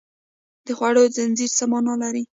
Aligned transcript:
د 0.65 0.67
خوړو 0.77 1.03
زنځیر 1.15 1.51
څه 1.57 1.63
مانا 1.71 1.95
لري 2.03 2.23